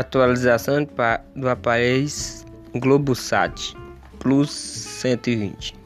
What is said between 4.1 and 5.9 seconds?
Plus 120.